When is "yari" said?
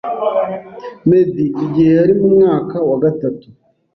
1.99-2.13